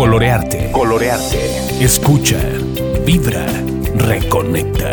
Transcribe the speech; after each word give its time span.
Colorearte. 0.00 0.72
Colorearte. 0.72 1.84
Escucha. 1.84 2.38
Vibra. 3.04 3.44
Reconecta. 3.96 4.88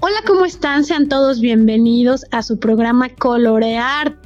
Hola, 0.00 0.16
¿cómo 0.26 0.46
están? 0.46 0.82
Sean 0.82 1.08
todos 1.08 1.40
bienvenidos 1.40 2.26
a 2.32 2.42
su 2.42 2.58
programa 2.58 3.08
Colorearte 3.08 4.23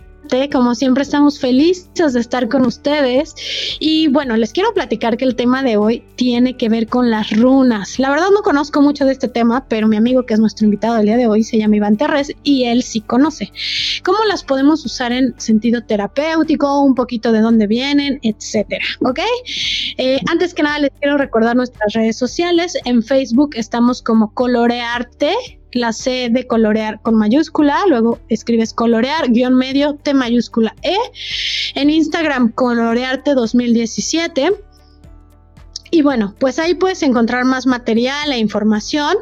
como 0.53 0.75
siempre 0.75 1.03
estamos 1.03 1.41
felices 1.41 2.13
de 2.13 2.21
estar 2.21 2.49
con 2.49 2.67
ustedes 2.67 3.35
y 3.81 4.09
bueno, 4.09 4.37
les 4.37 4.53
quiero 4.53 4.75
platicar 4.75 5.17
que 5.17 5.25
el 5.25 5.35
tema 5.35 5.63
de 5.63 5.79
hoy 5.79 6.05
tiene 6.17 6.57
que 6.57 6.69
ver 6.69 6.87
con 6.87 7.11
las 7.11 7.31
runas. 7.31 7.99
La 7.99 8.11
verdad 8.11 8.27
no 8.35 8.43
conozco 8.43 8.83
mucho 8.83 9.07
de 9.07 9.13
este 9.13 9.29
tema, 9.29 9.67
pero 9.69 9.89
mi 9.89 9.96
amigo 9.96 10.27
que 10.27 10.35
es 10.35 10.41
nuestro 10.41 10.67
invitado 10.67 10.96
del 10.96 11.07
día 11.07 11.17
de 11.17 11.27
hoy 11.27 11.45
se 11.45 11.57
llama 11.57 11.77
Iván 11.77 11.96
Terres 11.96 12.33
y 12.43 12.64
él 12.64 12.83
sí 12.83 13.00
conoce. 13.00 13.50
¿Cómo 14.05 14.19
las 14.29 14.45
podemos 14.45 14.85
usar 14.85 15.13
en 15.13 15.35
sentido 15.41 15.83
terapéutico? 15.83 16.83
Un 16.83 16.95
poquito 16.95 17.33
de 17.33 17.41
dónde 17.41 17.67
vienen, 17.67 18.21
etcétera, 18.22 18.85
¿ok? 19.00 19.21
Eh, 19.97 20.21
antes 20.31 20.53
que 20.53 20.63
nada 20.63 20.79
les 20.79 20.91
quiero 21.00 21.17
recordar 21.17 21.57
nuestras 21.57 21.95
redes 21.95 22.19
sociales. 22.19 22.77
En 22.85 23.03
Facebook 23.03 23.53
estamos 23.55 24.03
como 24.03 24.35
Colorearte 24.35 25.57
la 25.72 25.93
C 25.93 26.29
de 26.31 26.46
colorear 26.46 27.00
con 27.03 27.17
mayúscula, 27.17 27.79
luego 27.89 28.18
escribes 28.29 28.72
colorear, 28.72 29.31
guion 29.31 29.54
medio, 29.54 29.94
T 29.94 30.14
mayúscula 30.14 30.75
E. 30.82 30.96
En 31.75 31.91
Instagram, 31.91 32.53
colorearte 32.53 33.34
2017. 33.34 34.53
Y 35.91 36.03
bueno, 36.03 36.34
pues 36.39 36.58
ahí 36.58 36.75
puedes 36.75 37.03
encontrar 37.03 37.44
más 37.44 37.67
material 37.67 38.33
e 38.33 38.39
información 38.39 39.17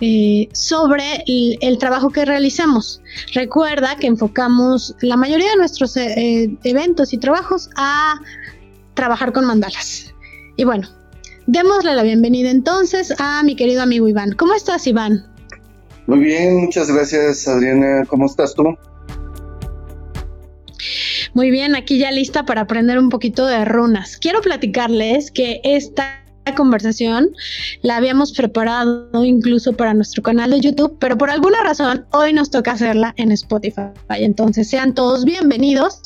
eh, 0.00 0.48
sobre 0.52 1.24
el, 1.26 1.78
trabajo 1.78 2.10
que 2.10 2.24
realizamos. 2.24 3.00
Recuerda 3.32 3.96
que 3.96 4.06
enfocamos 4.06 4.94
la 5.00 5.16
mayoría 5.16 5.50
de 5.50 5.56
nuestros 5.56 5.96
eh, 5.96 6.56
eventos 6.64 7.12
y 7.12 7.18
trabajos 7.18 7.70
a 7.76 8.20
trabajar 8.94 9.32
con 9.32 9.44
mandalas. 9.44 10.12
Y 10.56 10.64
bueno, 10.64 10.88
démosle 11.46 11.94
la 11.94 12.02
bienvenida 12.02 12.50
entonces 12.50 13.14
a 13.18 13.42
mi 13.42 13.56
querido 13.56 13.82
amigo 13.82 14.08
Iván. 14.08 14.32
¿Cómo 14.32 14.54
estás, 14.54 14.86
Iván? 14.86 15.33
Muy 16.06 16.18
bien, 16.18 16.56
muchas 16.56 16.90
gracias 16.90 17.48
Adriana. 17.48 18.04
¿Cómo 18.06 18.26
estás 18.26 18.54
tú? 18.54 18.76
Muy 21.32 21.50
bien, 21.50 21.74
aquí 21.74 21.98
ya 21.98 22.10
lista 22.10 22.44
para 22.44 22.62
aprender 22.62 22.98
un 22.98 23.08
poquito 23.08 23.46
de 23.46 23.64
runas. 23.64 24.18
Quiero 24.18 24.40
platicarles 24.40 25.30
que 25.30 25.60
esta 25.64 26.20
conversación 26.56 27.30
la 27.82 27.96
habíamos 27.96 28.32
preparado 28.32 29.24
incluso 29.24 29.72
para 29.72 29.94
nuestro 29.94 30.22
canal 30.22 30.50
de 30.50 30.60
YouTube, 30.60 30.96
pero 31.00 31.16
por 31.16 31.30
alguna 31.30 31.62
razón 31.62 32.06
hoy 32.12 32.34
nos 32.34 32.50
toca 32.50 32.72
hacerla 32.72 33.14
en 33.16 33.32
Spotify. 33.32 33.90
Entonces 34.10 34.68
sean 34.68 34.94
todos 34.94 35.24
bienvenidos 35.24 36.02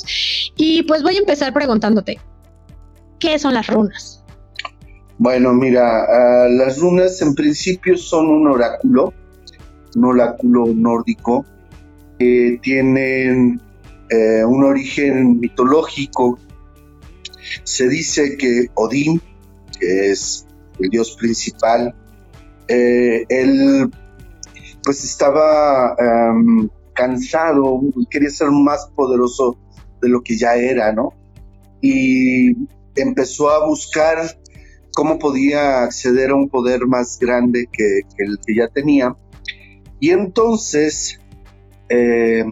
y 0.57 0.85
pues 0.85 1.03
voy 1.03 1.17
a 1.17 1.19
empezar 1.19 1.53
preguntándote, 1.53 2.21
¿qué 3.19 3.39
son 3.39 3.55
las 3.55 3.67
runas? 3.67 4.25
Bueno, 5.19 5.53
mira, 5.53 6.05
ah, 6.05 6.49
las 6.49 6.79
runas 6.79 7.21
en 7.21 7.35
principio 7.35 7.97
son 7.97 8.29
un 8.29 8.47
oráculo 8.47 9.13
un 9.97 10.05
oráculo 10.05 10.67
nórdico, 10.67 11.45
que 12.19 12.59
tienen 12.63 13.61
eh, 14.11 14.45
un 14.45 14.65
origen 14.65 15.39
mitológico. 15.39 16.39
Se 17.65 17.89
dice 17.89 18.37
que 18.37 18.67
Odín, 18.75 19.21
que 19.79 20.11
es 20.11 20.47
el 20.79 20.91
dios 20.91 21.17
principal, 21.19 21.95
eh, 22.69 23.25
él 23.29 23.91
pues 24.83 25.05
estaba 25.05 25.95
em, 25.99 26.69
cansado, 26.95 27.81
quería 28.11 28.31
ser 28.31 28.51
más 28.51 28.91
poderoso 28.95 29.57
de 30.01 30.09
lo 30.09 30.23
que 30.23 30.37
ya 30.37 30.57
era, 30.57 30.93
¿no? 30.93 31.13
Y 31.81 32.53
empezó 32.95 33.51
a 33.51 33.67
buscar 33.67 34.19
cómo 34.95 35.19
podía 35.19 35.83
acceder 35.85 36.31
a 36.31 36.35
un 36.35 36.49
poder 36.49 36.87
más 36.87 37.19
grande 37.19 37.69
que 37.71 38.01
el 38.19 38.39
que 38.45 38.55
ya 38.57 38.69
tenía 38.69 39.15
y 40.01 40.11
entonces 40.11 41.21
eh, 41.89 42.45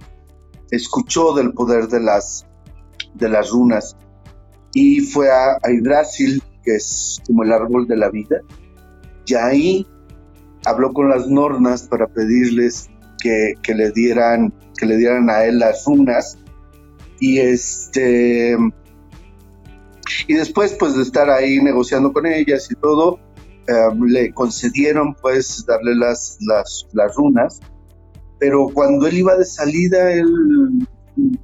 escuchó 0.70 1.34
del 1.34 1.52
poder 1.52 1.88
de 1.88 2.00
las, 2.00 2.46
de 3.14 3.28
las 3.28 3.50
runas 3.50 3.96
y 4.72 5.00
fue 5.00 5.30
a, 5.30 5.52
a 5.52 5.70
que 6.62 6.74
es 6.74 7.22
como 7.26 7.44
el 7.44 7.52
árbol 7.52 7.86
de 7.86 7.96
la 7.96 8.10
vida, 8.10 8.40
y 9.26 9.34
ahí 9.34 9.86
habló 10.66 10.92
con 10.92 11.08
las 11.08 11.28
nornas 11.28 11.84
para 11.84 12.06
pedirles 12.08 12.90
que, 13.20 13.74
le 13.74 13.90
dieran 13.92 14.52
que 14.76 14.86
le 14.86 14.96
dieran 14.96 15.30
a 15.30 15.44
él 15.44 15.58
las 15.58 15.84
runas. 15.86 16.38
Y 17.18 17.38
este 17.38 18.56
y 20.28 20.34
después 20.34 20.76
pues 20.78 20.94
de 20.94 21.02
estar 21.02 21.30
ahí 21.30 21.62
negociando 21.62 22.12
con 22.12 22.26
ellas 22.26 22.68
y 22.70 22.74
todo 22.74 23.18
le 24.06 24.32
concedieron 24.32 25.15
pues 25.15 25.65
darle 25.66 25.94
las, 25.97 26.38
las, 26.41 26.87
las 26.93 27.15
runas, 27.16 27.60
pero 28.38 28.69
cuando 28.72 29.06
él 29.06 29.19
iba 29.19 29.37
de 29.37 29.44
salida, 29.44 30.12
él 30.12 30.87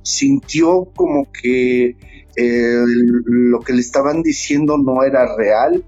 sintió 0.03 0.85
como 0.95 1.27
que 1.33 1.97
lo 2.37 3.61
que 3.61 3.73
le 3.73 3.81
estaban 3.81 4.23
diciendo 4.23 4.79
no 4.79 5.03
era 5.03 5.37
real, 5.37 5.85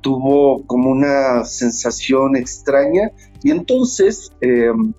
tuvo 0.00 0.64
como 0.66 0.90
una 0.90 1.44
sensación 1.44 2.36
extraña 2.36 3.10
y 3.42 3.50
entonces 3.50 4.32
em, 4.40 4.92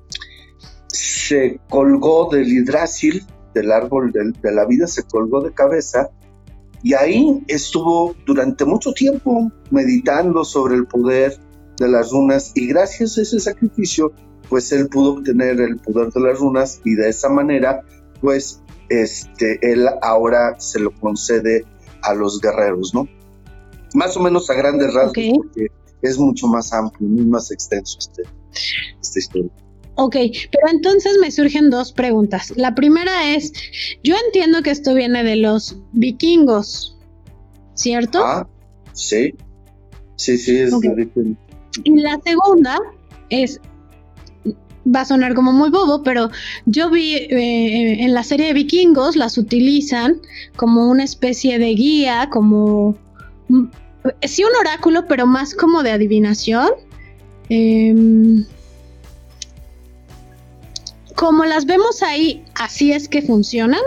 se 0.87 1.59
colgó 1.69 2.29
del 2.31 2.51
hidrásil, 2.51 3.25
del 3.53 3.71
árbol 3.71 4.11
de 4.11 4.51
la 4.51 4.65
vida, 4.65 4.87
se 4.87 5.03
colgó 5.03 5.41
de 5.41 5.53
cabeza 5.53 6.09
y 6.83 6.93
ahí 6.93 7.43
estuvo 7.47 8.13
durante 8.25 8.65
mucho 8.65 8.91
tiempo 8.91 9.49
meditando 9.71 10.43
sobre 10.43 10.75
el 10.75 10.85
poder 10.85 11.39
de 11.77 11.87
las 11.87 12.11
runas 12.11 12.51
y 12.55 12.67
gracias 12.67 13.17
a 13.17 13.21
ese 13.21 13.39
sacrificio, 13.39 14.11
pues 14.49 14.71
él 14.73 14.89
pudo 14.89 15.13
obtener 15.13 15.59
el 15.61 15.77
poder 15.77 16.11
de 16.11 16.19
las 16.19 16.39
runas 16.39 16.81
y 16.83 16.95
de 16.95 17.09
esa 17.09 17.29
manera, 17.29 17.81
pues 18.21 18.61
este, 18.89 19.59
él 19.61 19.87
ahora 20.01 20.59
se 20.59 20.79
lo 20.79 20.91
concede 20.99 21.65
a 22.01 22.13
los 22.13 22.41
guerreros, 22.41 22.93
¿no? 22.93 23.07
Más 23.95 24.17
o 24.17 24.19
menos 24.19 24.49
a 24.49 24.53
grandes 24.53 24.93
rasgos, 24.93 25.23
porque 25.37 25.67
es 26.01 26.19
mucho 26.19 26.47
más 26.47 26.73
amplio, 26.73 27.07
muy 27.07 27.25
más 27.25 27.49
extenso 27.49 27.97
este, 27.99 28.23
esta 29.01 29.19
historia. 29.19 29.51
Ok, 29.95 30.15
pero 30.51 30.67
entonces 30.71 31.17
me 31.21 31.29
surgen 31.29 31.69
dos 31.69 31.91
preguntas. 31.91 32.53
La 32.55 32.73
primera 32.73 33.35
es, 33.35 33.53
yo 34.03 34.15
entiendo 34.25 34.63
que 34.63 34.71
esto 34.71 34.93
viene 34.95 35.23
de 35.23 35.35
los 35.35 35.77
vikingos, 35.91 36.97
¿cierto? 37.75 38.23
Ah, 38.25 38.47
sí, 38.93 39.35
sí, 40.15 40.37
sí, 40.37 40.57
es 40.57 40.79
de 40.79 41.35
Y 41.83 41.99
la 41.99 42.19
segunda 42.25 42.79
es, 43.29 43.61
va 44.83 45.01
a 45.01 45.05
sonar 45.05 45.35
como 45.35 45.51
muy 45.51 45.69
bobo, 45.69 46.01
pero 46.01 46.31
yo 46.65 46.89
vi 46.89 47.15
eh, 47.15 48.03
en 48.03 48.13
la 48.15 48.23
serie 48.23 48.47
de 48.47 48.53
vikingos 48.53 49.15
las 49.15 49.37
utilizan 49.37 50.21
como 50.55 50.89
una 50.89 51.03
especie 51.03 51.59
de 51.59 51.69
guía, 51.75 52.29
como, 52.31 52.97
mm, 53.49 53.65
sí 54.23 54.43
un 54.43 54.55
oráculo, 54.59 55.05
pero 55.07 55.27
más 55.27 55.53
como 55.53 55.83
de 55.83 55.91
adivinación. 55.91 56.69
Eh, 57.49 58.43
como 61.15 61.45
las 61.45 61.65
vemos 61.65 62.03
ahí, 62.03 62.43
¿así 62.55 62.91
es 62.91 63.07
que 63.07 63.21
funcionan? 63.21 63.81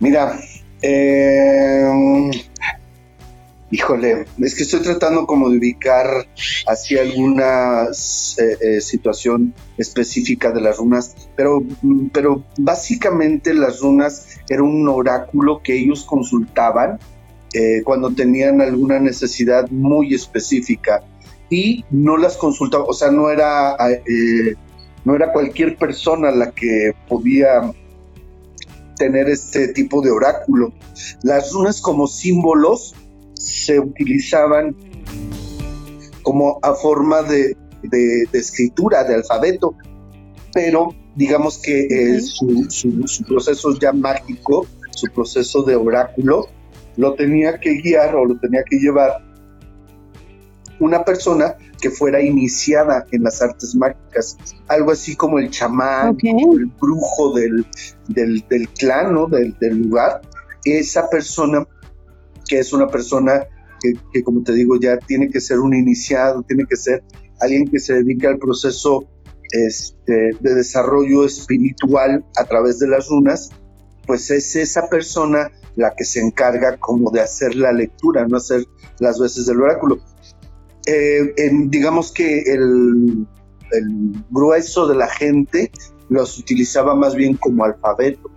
Mira, 0.00 0.38
eh, 0.82 2.30
híjole, 3.70 4.26
es 4.38 4.54
que 4.54 4.64
estoy 4.64 4.80
tratando 4.80 5.26
como 5.26 5.48
de 5.48 5.58
ubicar 5.58 6.26
hacia 6.66 7.02
alguna 7.02 7.84
eh, 7.84 8.56
eh, 8.60 8.80
situación 8.80 9.54
específica 9.78 10.52
de 10.52 10.60
las 10.60 10.76
runas, 10.76 11.14
pero, 11.36 11.62
pero 12.12 12.44
básicamente 12.58 13.54
las 13.54 13.80
runas 13.80 14.40
era 14.48 14.62
un 14.62 14.86
oráculo 14.88 15.62
que 15.62 15.74
ellos 15.76 16.04
consultaban 16.04 16.98
cuando 17.84 18.10
tenían 18.12 18.60
alguna 18.60 18.98
necesidad 18.98 19.70
muy 19.70 20.12
específica 20.12 21.04
y 21.48 21.84
no 21.88 22.16
las 22.16 22.36
consultaban, 22.36 22.84
o 22.90 22.92
sea, 22.92 23.12
no 23.12 23.30
era 23.30 23.76
no 25.04 25.14
era 25.14 25.32
cualquier 25.32 25.76
persona 25.76 26.30
la 26.30 26.50
que 26.50 26.92
podía 27.08 27.72
tener 28.96 29.28
este 29.28 29.68
tipo 29.68 30.00
de 30.00 30.10
oráculo. 30.10 30.72
Las 31.22 31.52
runas 31.52 31.80
como 31.80 32.06
símbolos 32.06 32.94
se 33.34 33.78
utilizaban 33.78 34.74
como 36.22 36.58
a 36.62 36.74
forma 36.74 37.22
de, 37.22 37.56
escritura, 38.32 39.04
de 39.04 39.16
alfabeto, 39.16 39.74
pero 40.52 40.94
digamos 41.16 41.58
que 41.58 42.20
su, 42.20 42.66
su, 42.70 43.24
proceso 43.24 43.78
ya 43.78 43.92
mágico, 43.92 44.66
su 44.90 45.06
proceso 45.12 45.62
de 45.62 45.76
oráculo, 45.76 46.48
lo 46.96 47.14
tenía 47.14 47.58
que 47.60 47.74
guiar 47.74 48.14
o 48.14 48.24
lo 48.24 48.38
tenía 48.38 48.62
que 48.64 48.78
llevar 48.78 49.22
una 50.80 51.04
persona 51.04 51.56
que 51.84 51.90
fuera 51.90 52.18
iniciada 52.18 53.04
en 53.12 53.24
las 53.24 53.42
artes 53.42 53.74
mágicas, 53.74 54.38
algo 54.68 54.92
así 54.92 55.14
como 55.14 55.38
el 55.38 55.50
chamán, 55.50 56.16
el 56.22 56.64
brujo 56.80 57.34
del, 57.34 57.66
del, 58.08 58.42
clan, 58.78 59.12
¿no? 59.12 59.26
del, 59.26 59.54
lugar. 59.82 60.22
Esa 60.64 61.10
persona, 61.10 61.68
que 62.48 62.60
es 62.60 62.72
una 62.72 62.88
persona 62.88 63.44
que, 64.14 64.24
como 64.24 64.42
te 64.42 64.54
digo, 64.54 64.80
ya 64.80 64.96
tiene 64.96 65.28
que 65.28 65.42
ser 65.42 65.58
un 65.58 65.74
iniciado, 65.74 66.42
tiene 66.44 66.64
que 66.64 66.76
ser 66.76 67.04
alguien 67.42 67.68
que 67.68 67.78
se 67.78 67.96
dedique 67.96 68.28
al 68.28 68.38
proceso 68.38 69.04
este, 69.52 70.30
de 70.40 70.54
desarrollo 70.54 71.26
espiritual 71.26 72.24
a 72.38 72.44
través 72.46 72.78
de 72.78 72.88
las 72.88 73.08
runas, 73.08 73.50
pues 74.06 74.30
es 74.30 74.56
esa 74.56 74.88
persona 74.88 75.52
la 75.76 75.94
que 75.94 76.06
se 76.06 76.20
encarga 76.20 76.78
como 76.78 77.10
de 77.10 77.20
hacer 77.20 77.54
la 77.56 77.72
lectura, 77.72 78.26
no 78.26 78.38
hacer 78.38 78.64
las 79.00 79.20
veces 79.20 79.44
del 79.44 79.60
oráculo. 79.60 79.98
Eh, 80.86 81.34
digamos 81.66 82.12
que 82.12 82.42
el, 82.42 83.26
grueso 84.30 84.86
de 84.86 84.94
la 84.94 85.08
gente 85.08 85.72
los 86.08 86.38
utilizaba 86.38 86.94
más 86.94 87.14
bien 87.14 87.34
como 87.34 87.64
alfabeto. 87.64 88.30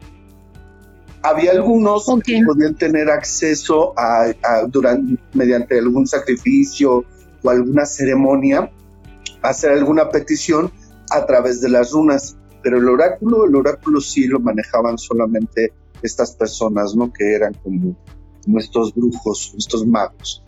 Había 1.22 1.52
algunos 1.52 2.06
que 2.24 2.42
podían 2.46 2.76
tener 2.76 3.10
acceso 3.10 3.94
a, 3.98 4.34
durante, 4.68 5.22
mediante 5.34 5.78
algún 5.78 6.08
sacrificio 6.08 7.04
o 7.44 7.50
alguna 7.50 7.86
ceremonia, 7.86 8.72
a 9.42 9.50
hacer 9.50 9.72
alguna 9.72 10.10
petición 10.10 10.72
a 11.12 11.26
través 11.26 11.62
de 11.62 11.70
las 11.70 11.92
runas, 11.92 12.38
pero 12.64 12.78
el 12.78 12.88
oráculo, 12.88 13.46
el 13.46 13.56
oráculo 13.56 14.02
sí 14.02 14.26
lo 14.26 14.40
manejaban 14.40 14.98
solamente 14.98 15.74
estas 16.02 16.36
personas, 16.36 16.96
¿no? 16.96 17.12
Que 17.12 17.34
eran 17.34 17.54
como, 17.56 17.96
como 18.44 18.60
estos 18.60 18.96
brujos, 18.96 19.54
estos 19.58 19.86
magos. 19.86 20.44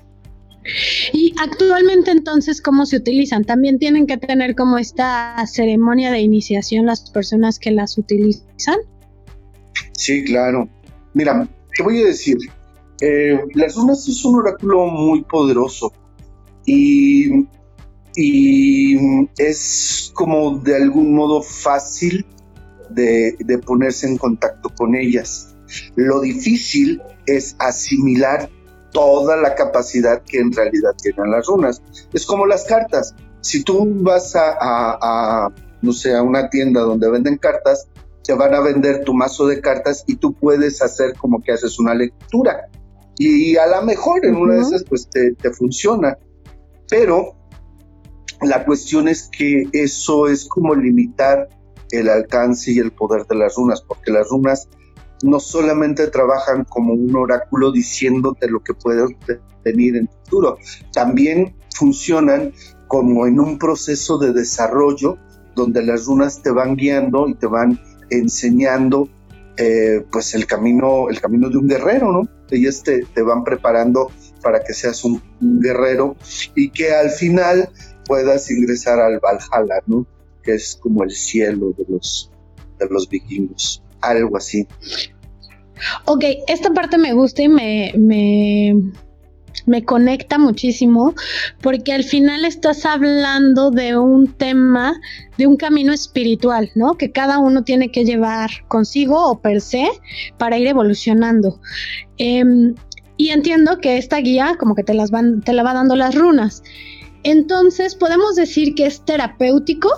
Y 1.14 1.34
actualmente 1.42 2.12
entonces, 2.12 2.62
¿cómo 2.62 2.86
se 2.86 2.98
utilizan? 2.98 3.44
¿También 3.44 3.80
tienen 3.80 4.08
que 4.08 4.18
tener 4.18 4.56
como 4.56 4.78
esta 4.78 5.36
ceremonia 5.48 6.12
de 6.12 6.20
iniciación 6.20 6.86
las 6.86 7.10
personas 7.12 7.60
que 7.60 7.72
las 7.72 7.98
utilizan? 7.98 8.78
Sí, 9.94 10.24
claro. 10.24 10.70
Mira, 11.14 11.48
te 11.76 11.84
voy 11.84 12.02
a 12.02 12.06
decir, 12.06 12.38
eh, 13.02 13.40
las 13.54 13.76
runas 13.76 14.08
es 14.08 14.24
un 14.26 14.36
oráculo 14.36 14.88
muy 14.88 15.24
poderoso 15.24 15.94
y, 16.66 17.48
y 18.16 18.98
es 19.38 20.12
como 20.14 20.60
de 20.60 20.76
algún 20.76 21.14
modo 21.16 21.42
fácil 21.42 22.26
de, 22.90 23.36
de 23.40 23.58
ponerse 23.60 24.08
en 24.08 24.18
contacto 24.18 24.70
con 24.76 24.96
ellas. 24.96 25.56
Lo 25.96 26.22
difícil 26.22 27.02
es 27.26 27.56
asimilar 27.60 28.50
toda 28.92 29.38
la 29.38 29.56
capacidad 29.56 30.22
que 30.24 30.40
en 30.40 30.52
realidad 30.52 30.92
tienen 31.02 31.32
las 31.32 31.48
runas. 31.48 31.82
Es 32.14 32.26
como 32.26 32.46
las 32.46 32.66
cartas. 32.66 33.16
Si 33.42 33.64
tú 33.64 33.88
vas 34.02 34.34
a, 34.36 35.50
no 35.82 35.94
sé, 35.94 36.16
a 36.16 36.24
una 36.24 36.50
tienda 36.50 36.82
donde 36.82 37.10
venden 37.10 37.38
cartas, 37.38 37.88
te 38.24 38.34
van 38.34 38.54
a 38.54 38.60
vender 38.60 39.04
tu 39.04 39.14
mazo 39.14 39.48
de 39.48 39.62
cartas 39.62 40.04
y 40.08 40.16
tú 40.16 40.34
puedes 40.34 40.82
hacer 40.82 41.16
como 41.16 41.42
que 41.42 41.54
haces 41.54 41.80
una 41.80 41.94
lectura. 41.94 42.68
Y 43.18 43.58
a 43.58 43.68
lo 43.68 43.82
mejor 43.84 44.26
en 44.26 44.36
una 44.36 44.56
de 44.56 44.62
esas 44.62 44.84
pues 44.84 45.10
te, 45.10 45.34
te 45.34 45.52
funciona. 45.52 46.18
Pero 46.90 47.36
la 48.42 48.66
cuestión 48.66 49.08
es 49.08 49.30
que 49.32 49.68
eso 49.74 50.28
es 50.28 50.46
como 50.46 50.76
limitar 50.76 51.50
el 51.92 52.10
alcance 52.10 52.72
y 52.72 52.80
el 52.80 52.92
poder 52.92 53.26
de 53.26 53.36
las 53.36 53.56
runas, 53.56 53.82
porque 53.82 54.12
las 54.12 54.30
runas 54.30 54.70
no 55.24 55.40
solamente 55.40 56.08
trabajan 56.08 56.66
como 56.66 56.94
un 56.94 57.16
oráculo 57.16 57.72
diciéndote 57.72 58.50
lo 58.50 58.62
que 58.62 58.74
puede 58.74 59.18
venir 59.64 59.96
en 59.96 60.04
el 60.04 60.10
futuro, 60.24 60.58
también 60.94 61.56
funcionan 61.76 62.54
como 62.88 63.28
en 63.28 63.40
un 63.40 63.58
proceso 63.58 64.18
de 64.18 64.34
desarrollo 64.34 65.18
donde 65.56 65.84
las 65.84 66.06
runas 66.06 66.42
te 66.42 66.52
van 66.52 66.76
guiando 66.76 67.28
y 67.28 67.36
te 67.36 67.48
van 67.48 67.80
enseñando 68.10 69.10
eh, 69.58 70.06
pues 70.12 70.34
el 70.36 70.46
camino, 70.46 71.10
el 71.10 71.20
camino 71.20 71.50
de 71.50 71.58
un 71.58 71.68
guerrero, 71.68 72.12
¿no? 72.12 72.30
Ellas 72.50 72.82
te, 72.82 73.04
te 73.14 73.22
van 73.22 73.44
preparando 73.44 74.10
para 74.42 74.64
que 74.64 74.74
seas 74.74 75.04
un, 75.04 75.22
guerrero 75.42 76.16
y 76.56 76.70
que 76.70 76.94
al 76.94 77.10
final 77.10 77.70
puedas 78.06 78.50
ingresar 78.50 79.00
al 79.00 79.20
Valhalla, 79.20 79.82
¿no? 79.86 80.08
Que 80.44 80.54
es 80.54 80.80
como 80.82 81.04
el 81.04 81.12
cielo 81.12 81.74
de 81.78 81.86
los, 81.90 82.32
de 82.80 82.88
los 82.90 83.10
vikingos 83.10 83.84
algo 84.02 84.38
así. 84.38 84.68
Ok, 86.06 86.24
esta 86.48 86.72
parte 86.74 86.98
me 86.98 87.14
gusta 87.14 87.42
y 87.44 87.48
me, 87.48 87.94
me, 87.98 88.76
me 89.66 89.84
conecta 89.84 90.38
muchísimo 90.38 91.14
porque 91.62 91.94
al 91.94 92.04
final 92.04 92.46
estás 92.46 92.86
hablando 92.86 93.72
de 93.72 93.98
un 93.98 94.28
tema, 94.34 95.00
de 95.38 95.48
un 95.48 95.58
camino 95.58 95.94
espiritual, 95.94 96.70
¿no? 96.76 96.96
Que 96.96 97.12
cada 97.12 97.40
uno 97.40 97.64
tiene 97.64 97.92
que 97.92 98.04
llevar 98.04 98.50
consigo 98.68 99.30
o 99.30 99.42
per 99.42 99.62
se 99.62 99.88
para 100.38 100.58
ir 100.58 100.68
evolucionando. 100.68 101.62
Em, 102.18 102.76
y 103.18 103.30
entiendo 103.30 103.80
que 103.80 103.98
esta 103.98 104.18
guía 104.18 104.56
como 104.60 104.76
que 104.76 104.84
te, 104.84 104.94
las 104.94 105.12
van, 105.12 105.42
te 105.42 105.54
la 105.54 105.64
va 105.64 105.74
dando 105.74 105.96
las 105.96 106.16
runas. 106.16 106.64
Entonces, 107.24 107.96
¿podemos 107.96 108.36
decir 108.36 108.76
que 108.76 108.86
es 108.86 109.04
terapéutico? 109.04 109.90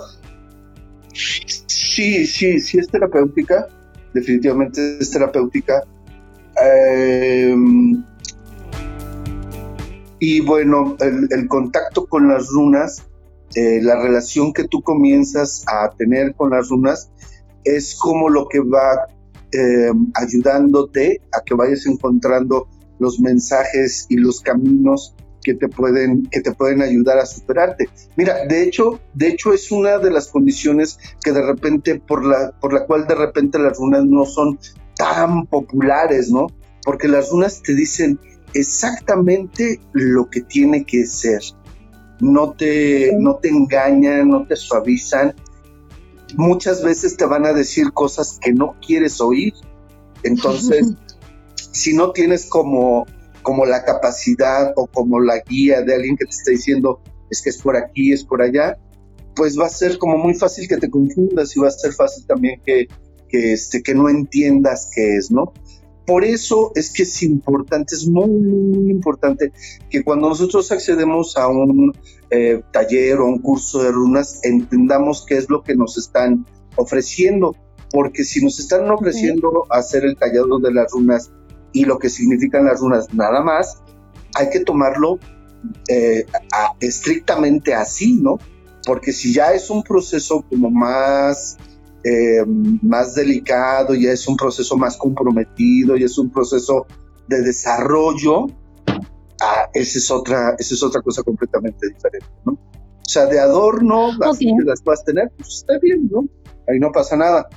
Sí, 1.12 2.26
sí, 2.26 2.58
sí 2.58 2.78
es 2.78 2.88
terapéutica 2.88 3.68
definitivamente 4.12 4.98
es 4.98 5.10
terapéutica. 5.10 5.82
Eh, 6.64 7.54
y 10.18 10.40
bueno, 10.40 10.96
el, 11.00 11.48
contacto 11.48 12.06
con 12.06 12.28
las 12.28 12.48
runas, 12.48 13.02
eh, 13.54 13.80
la 13.82 14.00
relación 14.00 14.52
que 14.52 14.68
tú 14.68 14.80
comienzas 14.82 15.64
a 15.66 15.90
tener 15.96 16.34
con 16.34 16.50
las 16.50 16.68
runas, 16.68 17.10
es 17.64 17.96
como 17.96 18.28
lo 18.28 18.48
que 18.48 18.60
va 18.60 19.08
eh, 19.52 19.92
ayudándote 20.14 21.20
a 21.32 21.42
que 21.42 21.54
vayas 21.54 21.86
encontrando 21.86 22.68
los 22.98 23.18
mensajes 23.20 24.06
y 24.08 24.16
los 24.16 24.40
caminos 24.40 25.14
que 25.42 25.54
te 25.54 25.68
pueden, 25.68 26.26
que 26.30 26.40
te 26.40 26.52
pueden 26.52 26.82
ayudar 26.82 27.18
a 27.18 27.26
superarte. 27.26 27.88
Mira, 28.16 28.46
de 28.46 28.62
hecho, 28.62 29.00
de 29.14 29.28
hecho 29.28 29.52
es 29.52 29.70
una 29.70 29.98
de 29.98 30.10
las 30.10 30.28
condiciones 30.28 30.98
que 31.22 31.32
de 31.32 31.42
repente, 31.42 32.00
por 32.00 32.24
la, 32.24 32.52
por 32.60 32.72
la 32.72 32.86
cual 32.86 33.06
de 33.06 33.14
repente 33.14 33.58
las 33.58 33.76
runas 33.78 34.04
no 34.04 34.24
son 34.24 34.58
tan 34.96 35.46
populares, 35.46 36.30
¿no? 36.30 36.46
Porque 36.84 37.08
las 37.08 37.30
runas 37.30 37.62
te 37.62 37.74
dicen 37.74 38.18
exactamente 38.54 39.80
lo 39.92 40.28
que 40.30 40.42
tiene 40.42 40.84
que 40.84 41.06
ser. 41.06 41.42
No 42.20 42.52
te, 42.52 43.12
no 43.18 43.36
te 43.36 43.48
engañan, 43.48 44.28
no 44.28 44.46
te 44.46 44.56
suavizan. 44.56 45.34
Muchas 46.36 46.82
veces 46.82 47.16
te 47.16 47.26
van 47.26 47.46
a 47.46 47.52
decir 47.52 47.92
cosas 47.92 48.38
que 48.40 48.52
no 48.52 48.76
quieres 48.86 49.20
oír. 49.20 49.52
Entonces, 50.22 50.94
si 51.72 51.94
no 51.94 52.12
tienes 52.12 52.46
como 52.46 53.06
como 53.42 53.66
la 53.66 53.84
capacidad 53.84 54.72
o 54.76 54.86
como 54.86 55.20
la 55.20 55.40
guía 55.40 55.82
de 55.82 55.94
alguien 55.94 56.16
que 56.16 56.24
te 56.24 56.30
está 56.30 56.50
diciendo 56.50 57.00
es 57.30 57.42
que 57.42 57.50
es 57.50 57.58
por 57.58 57.76
aquí, 57.76 58.12
es 58.12 58.24
por 58.24 58.42
allá, 58.42 58.78
pues 59.34 59.58
va 59.58 59.66
a 59.66 59.70
ser 59.70 59.98
como 59.98 60.18
muy 60.18 60.34
fácil 60.34 60.68
que 60.68 60.76
te 60.76 60.90
confundas 60.90 61.56
y 61.56 61.60
va 61.60 61.68
a 61.68 61.70
ser 61.70 61.92
fácil 61.92 62.26
también 62.26 62.60
que, 62.64 62.86
que, 63.28 63.54
este, 63.54 63.82
que 63.82 63.94
no 63.94 64.08
entiendas 64.08 64.90
qué 64.94 65.16
es, 65.16 65.30
¿no? 65.30 65.52
Por 66.06 66.24
eso 66.24 66.72
es 66.74 66.92
que 66.92 67.04
es 67.04 67.22
importante, 67.22 67.94
es 67.94 68.08
muy, 68.08 68.28
muy, 68.28 68.90
importante 68.90 69.52
que 69.88 70.02
cuando 70.02 70.28
nosotros 70.28 70.70
accedemos 70.72 71.36
a 71.36 71.46
un 71.46 71.92
eh, 72.30 72.60
taller 72.72 73.18
o 73.18 73.26
un 73.26 73.38
curso 73.38 73.82
de 73.82 73.92
runas, 73.92 74.40
entendamos 74.42 75.24
qué 75.26 75.36
es 75.36 75.48
lo 75.48 75.62
que 75.62 75.76
nos 75.76 75.96
están 75.96 76.44
ofreciendo, 76.76 77.54
porque 77.92 78.24
si 78.24 78.44
nos 78.44 78.58
están 78.58 78.90
ofreciendo 78.90 79.66
hacer 79.70 80.04
el 80.04 80.16
tallado 80.16 80.58
de 80.58 80.72
las 80.72 80.90
runas 80.90 81.30
y 81.72 81.84
lo 81.84 81.98
que 81.98 82.08
significan 82.08 82.64
las 82.64 82.80
runas 82.80 83.12
nada 83.14 83.42
más, 83.42 83.82
hay 84.34 84.50
que 84.50 84.60
tomarlo 84.60 85.18
eh, 85.88 86.26
estrictamente 86.80 87.74
así, 87.74 88.14
¿no? 88.20 88.38
Porque 88.84 89.12
si 89.12 89.32
ya 89.32 89.52
es 89.52 89.70
un 89.70 89.82
proceso 89.82 90.44
como 90.48 90.70
más, 90.70 91.56
eh, 92.04 92.44
más 92.82 93.14
delicado, 93.14 93.94
ya 93.94 94.12
es 94.12 94.26
un 94.26 94.36
proceso 94.36 94.76
más 94.76 94.96
comprometido, 94.96 95.96
y 95.96 96.04
es 96.04 96.18
un 96.18 96.30
proceso 96.30 96.86
de 97.28 97.42
desarrollo, 97.42 98.46
ah, 99.40 99.68
esa, 99.72 99.98
es 99.98 100.10
otra, 100.10 100.56
esa 100.58 100.74
es 100.74 100.82
otra 100.82 101.00
cosa 101.00 101.22
completamente 101.22 101.88
diferente, 101.88 102.26
¿no? 102.44 102.52
O 102.54 103.08
sea, 103.08 103.26
de 103.26 103.38
adorno, 103.38 104.10
así 104.22 104.46
que 104.46 104.64
las 104.64 104.82
puedas 104.82 105.04
tener, 105.04 105.30
pues 105.36 105.58
está 105.58 105.78
bien, 105.78 106.08
¿no? 106.10 106.24
Ahí 106.68 106.78
no 106.78 106.90
pasa 106.92 107.16
nada. 107.16 107.48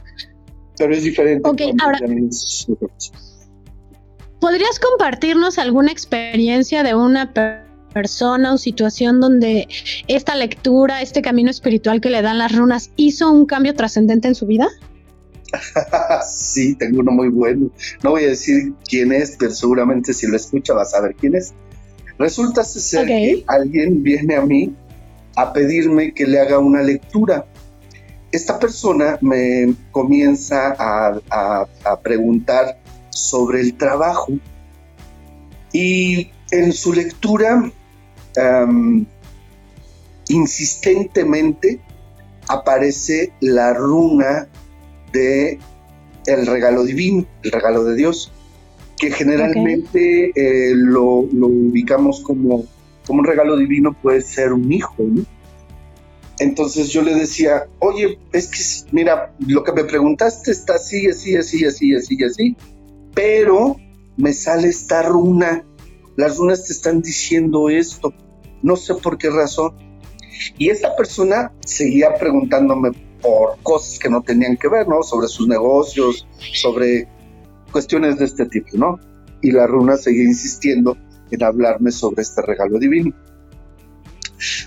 Pero 0.78 0.94
es 0.94 1.04
diferente. 1.04 1.48
Ok, 1.48 1.62
ahora. 1.82 2.00
¿Podrías 4.40 4.80
compartirnos 4.80 5.58
alguna 5.58 5.92
experiencia 5.92 6.84
de 6.84 6.96
una 6.96 7.34
persona 7.94 8.54
o 8.54 8.58
situación 8.58 9.20
donde 9.20 9.68
esta 10.08 10.36
lectura, 10.36 11.02
este 11.02 11.22
camino 11.22 11.50
espiritual 11.50 12.02
que 12.02 12.10
le 12.10 12.22
dan 12.22 12.38
las 12.38 12.56
runas, 12.56 12.92
hizo 12.96 13.32
un 13.32 13.46
cambio 13.46 13.74
trascendente 13.74 14.28
en 14.28 14.36
su 14.36 14.46
vida? 14.46 14.68
sí, 16.28 16.76
tengo 16.76 17.00
uno 17.00 17.12
muy 17.12 17.30
bueno. 17.30 17.70
No 18.04 18.12
voy 18.12 18.26
a 18.26 18.28
decir 18.28 18.74
quién 18.88 19.12
es, 19.12 19.36
pero 19.40 19.52
seguramente 19.52 20.14
si 20.14 20.28
lo 20.28 20.36
escucha 20.36 20.74
vas 20.74 20.94
a 20.94 21.02
ver 21.02 21.16
quién 21.16 21.36
es. 21.36 21.54
Resulta 22.18 22.64
ser 22.64 23.08
que 23.08 23.44
alguien 23.48 24.02
viene 24.04 24.36
a 24.36 24.42
mí 24.42 24.74
a 25.36 25.52
pedirme 25.52 26.14
que 26.14 26.26
le 26.26 26.40
haga 26.40 26.60
una 26.60 26.82
lectura. 26.82 27.46
Esta 28.32 28.60
persona 28.60 29.18
me 29.22 29.74
comienza 29.92 30.76
a, 30.78 31.68
preguntar 32.04 32.80
sobre 33.16 33.62
el 33.62 33.76
trabajo 33.76 34.34
y 35.72 36.30
en 36.52 36.74
su 36.74 36.94
lectura 36.94 37.72
insistentemente 40.28 41.80
aparece 42.48 43.32
la 43.40 43.74
runa 43.74 44.48
de 45.14 45.58
el 46.26 46.46
regalo 46.46 46.84
divino, 46.84 47.26
el 47.44 47.52
regalo 47.52 47.84
de 47.86 47.96
Dios, 47.96 48.32
que 48.98 49.12
generalmente 49.12 50.32
eh, 50.36 50.74
lo, 50.76 51.04
ubicamos 51.04 52.22
como, 52.22 52.66
como 53.06 53.20
un 53.20 53.26
regalo 53.26 53.56
divino, 53.56 53.96
puede 54.02 54.22
ser 54.22 54.52
un 54.52 54.72
hijo. 54.72 54.96
Entonces 56.40 56.90
yo 56.90 57.02
le 57.02 57.16
decía, 57.16 57.68
oye, 57.80 58.20
es 58.34 58.48
que, 58.48 58.92
mira, 58.92 59.34
lo 59.40 59.64
que 59.64 59.72
me 59.72 59.86
preguntaste 59.86 60.52
está 60.52 60.76
así, 60.76 61.08
así, 61.08 61.38
así, 61.38 61.66
así, 61.66 61.96
así, 61.96 62.24
así, 62.24 62.56
pero 63.16 63.78
me 64.18 64.34
sale 64.34 64.68
esta 64.68 65.02
runa, 65.02 65.66
las 66.18 66.38
runas 66.38 66.66
te 66.66 66.74
están 66.74 67.02
diciendo 67.02 67.70
esto, 67.70 68.14
no 68.62 68.76
sé 68.76 68.94
por 68.96 69.18
qué 69.18 69.30
razón. 69.30 69.74
Y 70.58 70.70
esta 70.70 70.96
persona 70.96 71.52
seguía 71.66 72.14
preguntándome 72.16 72.92
por 73.22 73.58
cosas 73.64 73.98
que 73.98 74.10
no 74.10 74.22
tenían 74.22 74.58
que 74.58 74.68
ver, 74.68 74.88
¿no? 74.88 75.02
Sobre 75.02 75.28
sus 75.28 75.48
negocios, 75.48 76.28
sobre 76.54 77.08
cuestiones 77.72 78.20
de 78.20 78.26
este 78.26 78.46
tipo, 78.46 78.70
¿no? 78.74 79.00
Y 79.42 79.52
la 79.52 79.66
runa 79.66 79.98
seguía 79.98 80.24
insistiendo 80.24 80.98
en 81.32 81.44
hablarme 81.44 81.92
sobre 81.92 82.22
este 82.22 82.42
regalo 82.42 82.78
divino. 82.78 83.14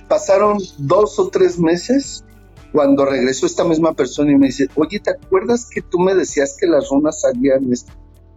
Pasaron 0.08 0.58
dos 0.78 1.18
o 1.18 1.28
tres 1.28 1.58
meses 1.58 2.24
cuando 2.72 3.04
regresó 3.04 3.46
esta 3.46 3.64
misma 3.64 3.92
persona 3.92 4.32
y 4.32 4.36
me 4.36 4.46
dice, 4.46 4.68
oye, 4.74 5.00
¿te 5.00 5.10
acuerdas 5.10 5.68
que 5.70 5.82
tú 5.82 5.98
me 5.98 6.14
decías 6.14 6.56
que 6.58 6.66
las 6.66 6.88
runas 6.88 7.20
salían 7.20 7.70
esto? 7.72 7.92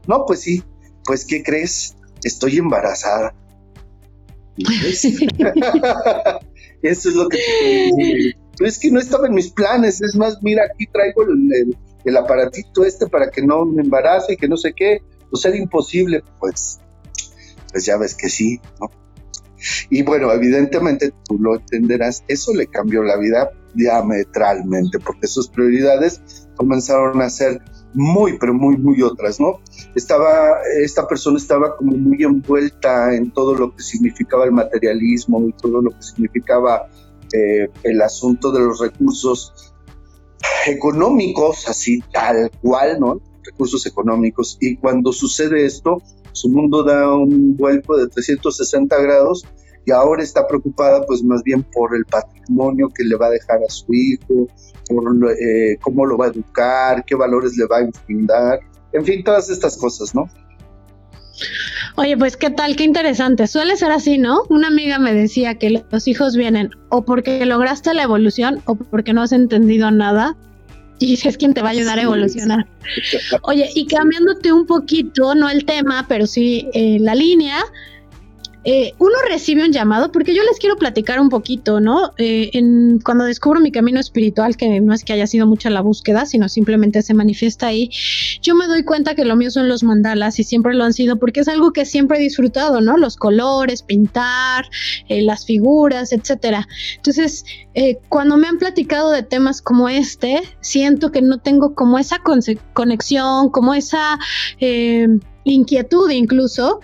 No, 0.08 0.26
pues 0.26 0.42
sí, 0.42 0.64
pues 1.06 1.26
¿qué 1.26 1.44
crees? 1.44 1.96
Estoy 2.24 2.58
embarazada. 2.58 3.34
Eso 6.82 7.10
es 7.10 7.16
lo 7.16 7.30
que 7.30 7.38
te 7.38 8.36
es 8.66 8.80
que 8.80 8.92
no 8.92 9.00
estaba 9.00 9.28
en 9.28 9.34
mis 9.34 9.52
planes, 9.52 10.02
es 10.02 10.16
más, 10.16 10.42
mira, 10.42 10.64
aquí 10.66 10.86
traigo 10.88 11.24
el, 11.24 12.18
aparatito 12.18 12.86
este 12.86 13.08
para 13.08 13.30
que 13.30 13.42
no 13.42 13.66
me 13.66 13.82
embarace 13.84 14.34
y 14.34 14.38
que 14.38 14.48
no 14.48 14.58
sé 14.58 14.74
qué, 14.74 15.02
pues 15.30 15.46
era 15.46 15.56
imposible, 15.56 16.24
pues, 16.40 16.80
pues 17.72 17.86
ya 17.86 17.98
ves 17.98 18.16
que 18.16 18.30
sí, 18.30 18.60
¿no? 18.80 18.90
Y 19.90 20.02
bueno, 20.02 20.32
evidentemente 20.32 21.14
tú 21.26 21.38
lo 21.40 21.56
entenderás, 21.56 22.24
eso 22.28 22.54
le 22.54 22.66
cambió 22.68 23.04
la 23.04 23.18
vida 23.18 23.52
diametralmente, 23.76 25.00
porque 25.00 25.28
sus 25.28 25.48
prioridades 25.48 26.22
comenzaron 26.56 27.22
a 27.22 27.30
ser 27.30 27.62
muy, 27.94 28.38
pero 28.38 28.54
muy, 28.54 28.78
muy 28.78 29.02
otras, 29.02 29.40
¿no? 29.40 29.60
Estaba, 29.96 30.62
esta 30.82 31.08
persona 31.08 31.38
estaba 31.38 31.76
como 31.76 31.96
muy 31.98 32.24
envuelta 32.24 33.14
en 33.16 33.32
todo 33.32 33.56
lo 33.56 33.76
que 33.76 33.84
significaba 33.84 34.46
el 34.46 34.52
materialismo 34.52 35.46
y 35.48 35.54
todo 35.54 35.82
lo 35.82 35.92
que 35.92 36.02
significaba 36.02 36.88
eh, 37.34 37.70
el 37.84 38.02
asunto 38.02 38.52
de 38.52 38.60
los 38.60 38.80
recursos 38.80 39.74
económicos, 40.68 41.68
así 41.68 42.02
tal 42.12 42.52
cual, 42.62 43.00
¿no? 43.00 43.22
Recursos 43.44 43.86
económicos. 43.86 44.58
Y 44.62 44.78
cuando 44.78 45.12
sucede 45.12 45.66
esto, 45.66 46.02
su 46.32 46.50
mundo 46.50 46.84
da 46.84 47.14
un 47.16 47.56
vuelco 47.58 47.98
de 47.98 48.08
360 48.08 49.02
grados 49.02 49.46
y 49.86 49.92
ahora 49.92 50.24
está 50.24 50.48
preocupada 50.48 51.04
pues 51.06 51.24
más 51.24 51.42
bien 51.44 51.64
por 51.74 51.96
el 51.96 52.06
patrimonio 52.06 52.90
que 52.90 53.04
le 53.04 53.16
va 53.16 53.28
a 53.28 53.32
dejar 53.32 53.58
a 53.58 53.70
su 53.70 53.94
hijo, 53.94 54.48
por 54.88 55.32
eh, 55.32 55.78
cómo 55.82 56.06
lo 56.06 56.18
va 56.18 56.28
a 56.28 56.30
educar, 56.30 57.04
qué 57.06 57.16
valores 57.16 57.58
le 57.58 57.66
va 57.66 57.78
a 57.78 57.84
infundar, 57.84 58.60
en 58.94 59.06
fin, 59.06 59.24
todas 59.24 59.50
estas 59.50 59.78
cosas, 59.78 60.14
¿no? 60.14 60.30
Oye, 61.98 62.16
pues 62.18 62.38
qué 62.38 62.50
tal, 62.50 62.76
qué 62.76 62.84
interesante. 62.84 63.48
Suele 63.48 63.76
ser 63.76 63.92
así, 63.92 64.18
¿no? 64.18 64.44
Una 64.50 64.68
amiga 64.68 65.00
me 65.00 65.14
decía 65.14 65.56
que 65.56 65.84
los 65.90 66.08
hijos 66.08 66.36
vienen 66.36 66.70
o 66.90 67.04
porque 67.04 67.46
lograste 67.46 67.94
la 67.94 68.04
evolución 68.04 68.62
o 68.66 68.76
porque 68.76 69.14
no 69.14 69.22
has 69.22 69.32
entendido 69.32 69.92
nada 69.92 70.38
y 71.00 71.14
es 71.14 71.38
quien 71.38 71.54
te 71.54 71.62
va 71.62 71.70
a 71.70 71.72
ayudar 71.72 72.00
a 72.00 72.04
evolucionar. 72.04 72.68
Oye, 73.44 73.70
y 73.76 73.88
cambiándote 73.88 74.54
un 74.54 74.66
poquito, 74.66 75.36
no 75.36 75.50
el 75.50 75.66
tema, 75.66 76.06
pero 76.08 76.28
sí 76.28 76.70
eh, 76.74 76.98
la 77.00 77.16
línea, 77.16 77.58
eh, 78.64 78.94
uno 79.00 79.16
recibe 79.28 79.66
un 79.66 79.72
llamado, 79.72 80.12
porque 80.12 80.36
yo 80.36 80.44
les 80.44 80.60
quiero 80.60 80.76
platicar 80.76 81.20
un 81.20 81.30
poquito, 81.30 81.80
¿no? 81.80 82.14
Eh, 82.18 82.52
en, 82.54 83.00
cuando 83.00 83.24
descubro 83.24 83.60
mi 83.60 83.72
camino 83.72 84.00
espiritual, 84.00 84.56
que 84.56 84.80
no 84.82 84.94
es 84.94 85.04
que 85.04 85.14
haya 85.14 85.26
sido 85.26 85.48
mucha 85.48 85.72
la 85.72 85.82
búsqueda, 85.82 86.28
sino 86.28 86.48
simplemente 86.48 87.02
se 87.02 87.16
manifiesta 87.16 87.68
ahí, 87.68 87.90
yo 88.42 88.54
me 88.54 88.68
doy 88.68 88.84
cuenta 88.84 89.16
que 89.16 89.26
lo 89.26 89.36
mío 89.36 89.50
son 89.50 89.68
los 89.68 89.84
mandalas 89.84 90.38
y 90.40 90.44
siempre 90.44 90.76
lo 90.76 90.84
han 90.84 90.94
sido 90.94 91.18
porque 91.18 91.40
es 91.40 91.48
algo 91.48 91.74
que 91.74 91.86
siempre 91.86 92.20
he 92.20 92.22
disfrutado, 92.22 92.82
¿no? 92.82 92.98
Los 92.98 93.18
colores, 93.18 93.82
pintar, 93.82 94.70
eh, 95.10 95.24
las 95.24 95.46
figuras, 95.46 96.12
etcétera. 96.12 96.68
Entonces, 96.98 97.46
cuando 98.10 98.38
me 98.38 98.48
han 98.48 98.58
platicado 98.58 99.12
de 99.12 99.24
temas 99.24 99.62
como 99.62 99.88
este, 99.88 100.42
siento 100.60 101.12
que 101.12 101.22
no 101.22 101.40
tengo 101.40 101.74
como 101.74 101.98
esa 101.98 102.20
conexión, 102.74 103.50
como 103.50 103.74
esa 103.74 104.20
inquietud 105.44 106.10
incluso 106.12 106.82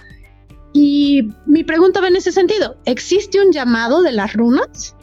y 0.74 1.30
mi 1.46 1.64
pregunta 1.64 2.02
va 2.02 2.08
en 2.08 2.16
ese 2.16 2.32
sentido, 2.32 2.78
¿existe 2.86 3.44
un 3.44 3.52
llamado 3.52 4.02
de 4.02 4.12
las 4.12 4.34
runas? 4.34 4.96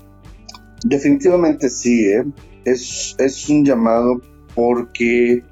Definitivamente 0.84 1.68
sí, 1.68 2.06
¿eh? 2.06 2.24
es, 2.64 3.14
es 3.18 3.48
un 3.48 3.64
llamado 3.64 4.20
porque, 4.54 5.42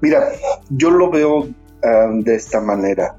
mira, 0.00 0.32
yo 0.70 0.90
lo 0.90 1.10
veo 1.10 1.48
ah, 1.84 2.10
de 2.12 2.34
esta 2.34 2.60
manera. 2.60 3.16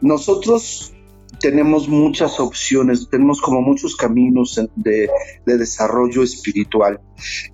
Nosotros 0.00 0.94
tenemos 1.40 1.88
muchas 1.88 2.40
opciones, 2.40 3.08
tenemos 3.10 3.40
como 3.40 3.60
muchos 3.60 3.96
caminos 3.96 4.60
de, 4.76 5.08
desarrollo 5.44 6.22
espiritual. 6.22 7.00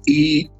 Y 0.06 0.50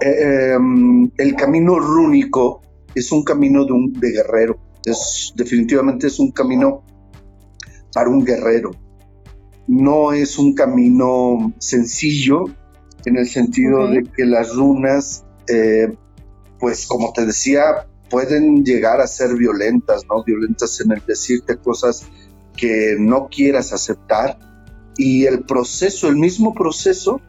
eh, 0.00 0.54
em, 0.54 1.10
el 1.18 1.34
camino 1.36 1.78
rúnico 1.78 2.62
es 2.94 3.12
un 3.12 3.22
camino 3.22 3.64
de 3.64 3.72
un 3.72 3.92
de 3.92 4.10
guerrero. 4.12 4.58
Es, 4.84 5.32
definitivamente 5.36 6.06
es 6.06 6.18
un 6.18 6.30
camino 6.32 6.82
para 7.94 8.10
un 8.10 8.24
guerrero. 8.24 8.72
No 9.66 10.12
es 10.12 10.38
un 10.38 10.54
camino 10.54 11.54
sencillo 11.58 12.44
en 13.06 13.16
el 13.16 13.26
sentido 13.26 13.88
de 13.88 14.02
que 14.02 14.26
las 14.26 14.54
runas, 14.54 15.24
eh, 15.48 15.94
pues 16.58 16.86
como 16.86 17.12
te 17.12 17.24
decía, 17.24 17.86
pueden 18.10 18.64
llegar 18.64 19.00
a 19.00 19.06
ser 19.06 19.34
violentas, 19.36 20.04
¿no? 20.10 20.22
Violentas 20.24 20.80
en 20.80 20.92
el 20.92 21.02
decirte 21.06 21.56
cosas 21.56 22.06
que 22.56 22.96
no 22.98 23.28
quieras 23.28 23.72
aceptar. 23.72 24.38
Y 24.96 25.24
el 25.24 25.44
proceso, 25.44 26.08
el 26.08 26.16
mismo 26.16 26.54
proceso, 26.54 27.20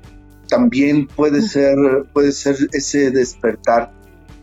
también 0.47 1.07
puede 1.07 1.41
ser, 1.41 1.77
puede 2.13 2.31
ser 2.31 2.55
ese 2.73 3.11
despertar 3.11 3.91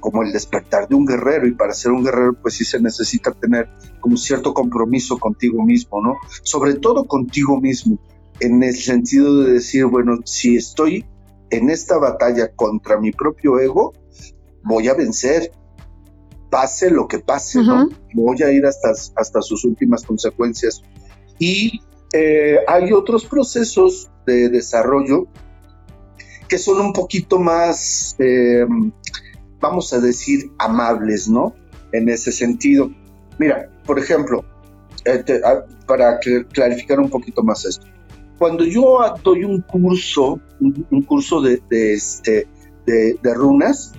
como 0.03 0.25
el 0.25 0.33
despertar 0.33 0.89
de 0.89 0.97
un 0.97 1.07
guerrero 1.07 1.47
y 1.47 1.53
para 1.53 1.73
ser 1.73 1.93
un 1.93 2.05
guerrero 2.05 2.35
pues 2.35 2.55
sí 2.55 2.65
se 2.65 2.81
necesita 2.81 3.31
tener 3.31 3.71
como 4.01 4.17
cierto 4.17 4.53
compromiso 4.53 5.17
contigo 5.17 5.63
mismo, 5.63 6.03
¿no? 6.03 6.17
Sobre 6.43 6.75
todo 6.75 7.05
contigo 7.05 7.61
mismo, 7.61 7.99
en 8.41 8.63
el 8.65 8.75
sentido 8.75 9.45
de 9.45 9.53
decir, 9.53 9.87
bueno, 9.87 10.19
si 10.25 10.57
estoy 10.57 11.07
en 11.51 11.71
esta 11.71 11.99
batalla 11.99 12.53
contra 12.53 12.99
mi 12.99 13.13
propio 13.13 13.61
ego, 13.61 13.93
voy 14.65 14.89
a 14.89 14.95
vencer, 14.95 15.53
pase 16.51 16.91
lo 16.91 17.07
que 17.07 17.21
pase, 17.21 17.63
¿no? 17.63 17.89
Voy 18.13 18.43
a 18.43 18.51
ir 18.51 18.67
hasta, 18.67 18.91
hasta 19.15 19.41
sus 19.41 19.65
últimas 19.65 20.03
consecuencias. 20.03 20.83
Y 21.39 21.81
eh, 22.13 22.59
hay 22.67 22.93
otros 22.93 23.25
procesos 23.25 24.11
de 24.27 24.49
desarrollo 24.49 25.29
que 26.49 26.59
son 26.59 26.81
un 26.81 26.93
poquito 26.93 27.39
más... 27.39 28.17
Eh, 28.19 28.67
vamos 29.63 29.93
a 29.95 30.01
decir, 30.01 30.51
amables, 30.59 31.29
¿no? 31.29 31.55
En 31.93 32.09
ese 32.11 32.33
sentido. 32.33 32.91
Mira, 33.39 33.71
por 33.87 33.99
ejemplo, 33.99 34.45
eh, 35.07 35.25
ah, 35.45 35.65
para 35.87 36.19
clarificar 36.53 37.01
un 37.01 37.09
poquito 37.09 37.43
más 37.43 37.65
esto, 37.65 37.87
cuando 38.39 38.65
yo 38.65 38.99
doy 39.23 39.45
un 39.45 39.63
curso, 39.63 40.41
un, 40.61 41.03
curso 41.03 41.41
de, 41.41 41.63
este, 41.71 42.47
de, 42.87 43.17
de 43.23 43.35
runas, 43.35 43.93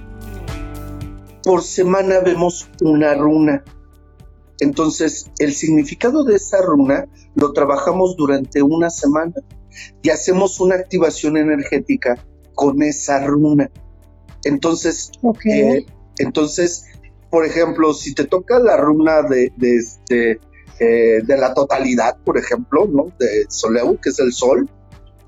por 1.44 1.64
semana 1.64 2.20
vemos 2.20 2.70
una 2.82 3.14
runa. 3.16 3.64
Entonces, 4.60 5.32
el 5.40 5.54
significado 5.54 6.24
de 6.24 6.36
esa 6.36 6.62
runa 6.62 7.06
lo 7.36 7.54
trabajamos 7.54 8.16
durante 8.18 8.62
una 8.62 8.90
semana 8.90 9.34
y 10.02 10.10
hacemos 10.10 10.60
una 10.60 10.76
activación 10.76 11.38
energética 11.38 12.18
con 12.54 12.84
esa 12.84 13.26
runa. 13.26 13.72
Entonces, 14.44 15.12
eh, 15.46 15.86
entonces, 16.18 16.86
por 17.30 17.46
ejemplo, 17.46 17.94
si 17.94 18.14
te 18.14 18.26
toca 18.26 18.60
la 18.60 18.78
runa 18.78 19.22
de, 19.24 19.52
este, 19.62 20.40
eh, 20.80 21.22
de 21.24 21.38
la 21.38 21.54
totalidad, 21.54 22.18
por 22.24 22.38
ejemplo, 22.38 22.88
¿no? 22.88 23.08
De 23.20 23.46
Soleu, 23.50 23.98
que 24.00 24.10
es 24.10 24.20
el 24.20 24.34
sol, 24.34 24.70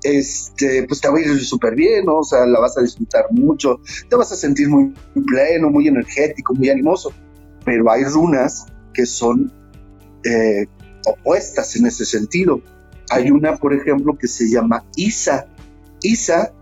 este, 0.02 0.84
pues 0.84 1.00
te 1.00 1.08
va 1.08 1.18
a 1.18 1.20
ir 1.20 1.44
súper 1.44 1.74
bien, 1.74 2.04
¿no? 2.04 2.18
O 2.18 2.24
sea, 2.24 2.46
la 2.46 2.60
vas 2.60 2.76
a 2.78 2.82
disfrutar 2.82 3.26
mucho, 3.32 3.80
te 4.08 4.16
vas 4.16 4.30
a 4.30 4.36
sentir 4.36 4.68
muy 4.68 4.94
pleno, 5.26 5.70
muy 5.70 5.88
energético, 5.88 6.54
muy 6.54 6.70
animoso. 6.70 7.12
Pero 7.64 7.90
hay 7.90 8.04
runas 8.04 8.66
que 8.94 9.04
son 9.04 9.52
eh, 10.24 10.66
opuestas 11.06 11.74
en 11.76 11.86
ese 11.86 12.04
sentido. 12.04 12.60
Hay 13.10 13.30
una, 13.30 13.56
por 13.56 13.74
ejemplo, 13.74 14.16
que 14.16 14.28
se 14.28 14.48
llama 14.48 14.84
Isa. 14.96 15.46
Isa, 16.02 16.52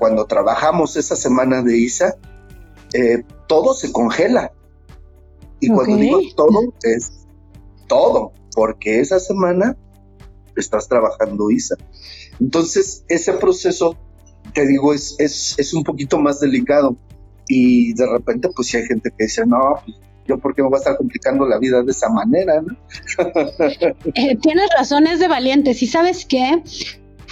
cuando 0.00 0.24
trabajamos 0.24 0.96
esa 0.96 1.14
semana 1.14 1.60
de 1.60 1.76
Isa, 1.76 2.16
eh, 2.94 3.22
todo 3.46 3.74
se 3.74 3.92
congela. 3.92 4.50
Y 5.60 5.68
cuando 5.68 5.96
digo 5.96 6.20
todo, 6.34 6.72
es 6.82 7.26
todo, 7.86 8.32
porque 8.54 9.00
esa 9.00 9.20
semana 9.20 9.76
estás 10.56 10.88
trabajando 10.88 11.50
ISA. 11.50 11.76
Entonces, 12.40 13.04
ese 13.08 13.34
proceso, 13.34 13.94
te 14.54 14.66
digo, 14.66 14.94
es, 14.94 15.16
es, 15.18 15.74
un 15.74 15.84
poquito 15.84 16.18
más 16.18 16.40
delicado. 16.40 16.96
Y 17.46 17.92
de 17.92 18.06
repente, 18.06 18.48
pues 18.56 18.68
si 18.68 18.78
hay 18.78 18.86
gente 18.86 19.10
que 19.10 19.24
dice, 19.24 19.44
no, 19.44 19.74
pues 19.84 19.98
yo 20.26 20.38
por 20.38 20.54
qué 20.54 20.62
me 20.62 20.68
voy 20.68 20.76
a 20.76 20.78
estar 20.78 20.96
complicando 20.96 21.46
la 21.46 21.58
vida 21.58 21.82
de 21.82 21.90
esa 21.90 22.08
manera, 22.08 22.62
¿no? 22.62 22.74
Eh, 24.14 24.36
tienes 24.40 24.70
razón, 24.78 25.06
es 25.06 25.18
de 25.18 25.28
valientes. 25.28 25.82
Y 25.82 25.86
sabes 25.86 26.24
qué, 26.24 26.62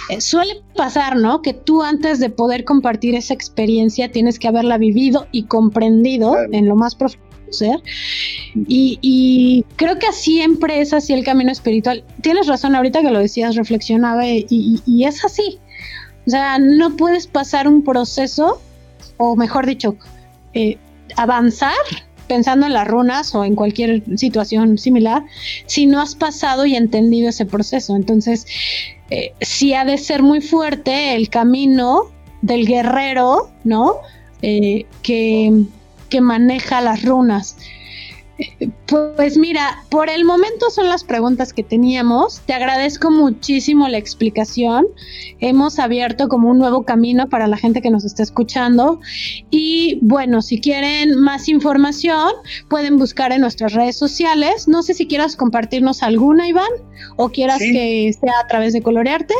eh, 0.09 0.21
suele 0.21 0.61
pasar, 0.75 1.17
¿no? 1.17 1.41
Que 1.41 1.53
tú 1.53 1.83
antes 1.83 2.19
de 2.19 2.29
poder 2.29 2.63
compartir 2.63 3.15
esa 3.15 3.33
experiencia 3.33 4.11
tienes 4.11 4.39
que 4.39 4.47
haberla 4.47 4.77
vivido 4.77 5.27
y 5.31 5.43
comprendido 5.43 6.35
en 6.51 6.67
lo 6.67 6.75
más 6.75 6.95
profundo 6.95 7.29
ser. 7.51 7.81
Y, 8.55 9.65
creo 9.75 9.97
que 9.99 10.11
siempre 10.11 10.81
es 10.81 10.93
así 10.93 11.13
el 11.13 11.23
camino 11.23 11.51
espiritual. 11.51 12.03
Tienes 12.21 12.47
razón, 12.47 12.75
ahorita 12.75 13.01
que 13.01 13.11
lo 13.11 13.19
decías, 13.19 13.55
reflexionaba 13.55 14.25
y, 14.27 15.03
es 15.03 15.25
así. 15.25 15.59
O 16.27 16.29
sea, 16.29 16.59
no 16.59 16.95
puedes 16.95 17.27
pasar 17.27 17.67
un 17.67 17.83
proceso, 17.83 18.61
o 19.17 19.35
mejor 19.35 19.65
dicho, 19.65 19.95
eh, 20.53 20.77
avanzar 21.15 21.73
pensando 22.29 22.65
en 22.67 22.73
las 22.73 22.87
runas 22.87 23.35
o 23.35 23.43
en 23.43 23.55
cualquier 23.55 24.03
situación 24.17 24.77
similar, 24.77 25.25
si 25.65 25.87
no 25.87 25.99
has 25.99 26.15
pasado 26.15 26.65
y 26.65 26.75
entendido 26.75 27.27
ese 27.27 27.45
proceso. 27.45 27.97
Entonces, 27.97 28.45
eh, 29.09 29.33
sí 29.41 29.73
ha 29.73 29.83
de 29.83 29.97
ser 29.97 30.23
muy 30.23 30.39
fuerte 30.39 31.15
el 31.15 31.27
camino 31.29 32.03
del 32.41 32.65
guerrero, 32.65 33.49
¿no? 33.65 33.95
Eh, 34.41 34.85
que, 35.01 35.51
que 36.07 36.21
maneja 36.21 36.79
las 36.79 37.03
runas. 37.03 37.57
Pues 38.87 39.37
mira, 39.37 39.83
por 39.89 40.09
el 40.09 40.25
momento 40.25 40.69
son 40.69 40.87
las 40.87 41.03
preguntas 41.03 41.53
que 41.53 41.63
teníamos. 41.63 42.41
Te 42.45 42.53
agradezco 42.53 43.11
muchísimo 43.11 43.87
la 43.87 43.97
explicación. 43.97 44.87
Hemos 45.39 45.77
abierto 45.79 46.27
como 46.27 46.49
un 46.49 46.57
nuevo 46.57 46.83
camino 46.83 47.29
para 47.29 47.47
la 47.47 47.57
gente 47.57 47.81
que 47.81 47.91
nos 47.91 48.05
está 48.05 48.23
escuchando. 48.23 48.99
Y 49.51 49.99
bueno, 50.01 50.41
si 50.41 50.59
quieren 50.59 51.15
más 51.15 51.49
información, 51.49 52.31
pueden 52.69 52.97
buscar 52.97 53.31
en 53.31 53.41
nuestras 53.41 53.73
redes 53.73 53.97
sociales. 53.97 54.67
No 54.67 54.83
sé 54.83 54.93
si 54.93 55.07
quieras 55.07 55.35
compartirnos 55.35 56.01
alguna, 56.01 56.47
Iván, 56.47 56.71
o 57.17 57.29
quieras 57.29 57.59
que 57.59 58.11
sea 58.19 58.33
a 58.43 58.47
través 58.47 58.73
de 58.73 58.81
Colorearte. 58.81 59.35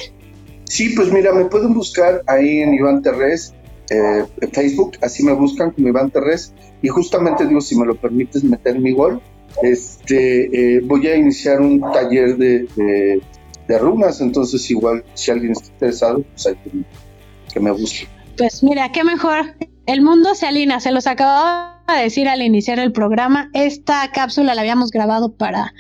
Sí, 0.66 0.90
pues 0.96 1.12
mira, 1.12 1.32
me 1.34 1.46
pueden 1.46 1.74
buscar 1.74 2.22
ahí 2.28 2.60
en 2.60 2.74
Iván 2.76 3.02
Terrés 3.02 3.54
eh, 3.90 4.26
Facebook, 4.52 4.98
así 5.02 5.24
me 5.24 5.34
buscan 5.34 5.72
como 5.72 5.88
Iván 5.88 6.12
Terrés, 6.12 6.54
y 6.82 6.88
justamente 6.88 7.46
digo, 7.46 7.62
si 7.62 7.76
me 7.78 7.86
lo 7.86 7.96
permites 7.96 8.44
meter 8.44 8.80
mi 8.80 8.94
gol, 8.94 9.22
este, 9.64 10.78
eh, 10.78 10.82
voy 10.82 11.08
a 11.08 11.16
iniciar 11.16 11.60
un 11.60 11.82
taller 11.82 12.38
de, 12.38 12.68
de, 13.68 13.80
runas, 13.80 14.22
entonces 14.22 14.70
igual 14.72 15.04
si 15.14 15.32
alguien 15.32 15.52
está 15.52 15.68
interesado, 15.68 16.22
pues 16.22 16.48
hay 16.48 16.56
que, 17.54 17.60
me 17.60 17.72
busque. 17.72 18.08
Pues 18.38 18.64
mira, 18.64 18.92
qué 18.92 19.04
mejor, 19.04 19.56
el 19.86 20.02
mundo 20.02 20.34
se 20.36 20.48
alinea, 20.48 20.80
se 20.80 20.92
los 20.92 21.08
acababa 21.08 21.84
de 21.88 22.04
decir 22.04 22.28
al 22.28 22.42
iniciar 22.42 22.80
el 22.80 22.92
programa, 22.92 23.50
esta 23.54 24.10
cápsula 24.12 24.56
la 24.56 24.62
habíamos 24.62 24.92
grabado 24.92 25.34
para 25.34 25.74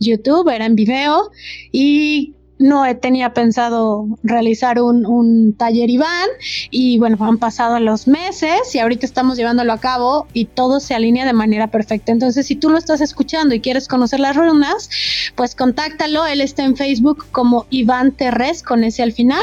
YouTube, 0.00 0.48
era 0.48 0.66
en 0.66 0.74
video, 0.74 1.30
y 1.72 2.34
no 2.60 2.84
tenía 2.96 3.32
pensado 3.32 4.06
realizar 4.22 4.80
un, 4.80 5.54
taller 5.56 5.88
Iván 5.88 6.28
y 6.70 6.98
bueno, 6.98 7.16
han 7.20 7.38
pasado 7.38 7.80
los 7.80 8.06
meses 8.06 8.74
y 8.74 8.78
ahorita 8.78 9.06
estamos 9.06 9.38
llevándolo 9.38 9.72
a 9.72 9.78
cabo 9.78 10.26
y 10.34 10.44
todo 10.44 10.78
se 10.78 10.94
alinea 10.94 11.24
de 11.24 11.32
manera 11.32 11.68
perfecta. 11.68 12.12
Entonces, 12.12 12.46
si 12.46 12.56
tú 12.56 12.68
lo 12.68 12.76
estás 12.76 13.00
escuchando 13.00 13.54
y 13.54 13.60
quieres 13.60 13.88
conocer 13.88 14.20
las 14.20 14.36
runas, 14.36 14.90
pues 15.34 15.54
contáctalo. 15.54 16.26
Él 16.26 16.42
está 16.42 16.62
en 16.64 16.76
Facebook 16.76 17.26
como 17.32 17.66
Iván 17.70 18.12
Terres 18.12 18.62
con 18.62 18.84
ese 18.84 19.02
al 19.02 19.12
final. 19.12 19.42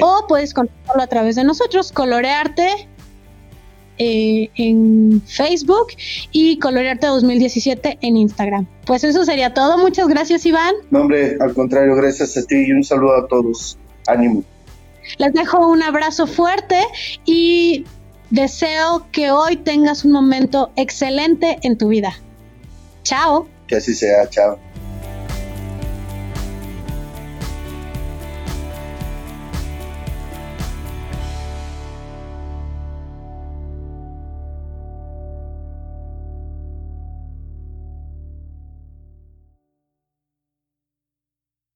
O 0.00 0.26
puedes 0.28 0.54
contactarlo 0.54 1.02
a 1.02 1.06
través 1.06 1.36
de 1.36 1.44
nosotros, 1.44 1.90
Colorearte 1.90 2.88
eh, 3.98 4.50
en 4.56 5.22
Facebook 5.26 5.88
y 6.32 6.58
Colorearte 6.58 7.06
2017 7.06 7.98
en 8.00 8.16
Instagram. 8.16 8.66
Pues 8.86 9.04
eso 9.04 9.24
sería 9.24 9.54
todo. 9.54 9.78
Muchas 9.78 10.08
gracias, 10.08 10.44
Iván. 10.46 10.74
No, 10.90 11.02
hombre, 11.02 11.36
al 11.40 11.54
contrario, 11.54 11.94
gracias 11.94 12.36
a 12.36 12.42
ti 12.42 12.56
y 12.66 12.72
un 12.72 12.84
saludo 12.84 13.16
a 13.16 13.28
todos. 13.28 13.78
Ánimo. 14.06 14.44
Les 15.18 15.32
dejo 15.32 15.66
un 15.66 15.82
abrazo 15.82 16.26
fuerte 16.26 16.80
y 17.24 17.84
deseo 18.30 19.06
que 19.12 19.30
hoy 19.30 19.56
tengas 19.56 20.04
un 20.04 20.12
momento 20.12 20.72
excelente 20.76 21.58
en 21.62 21.76
tu 21.76 21.88
vida. 21.88 22.14
Chao. 23.02 23.46
Que 23.66 23.76
así 23.76 23.94
sea, 23.94 24.28
chao. 24.28 24.58